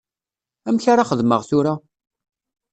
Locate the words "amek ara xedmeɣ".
0.67-1.41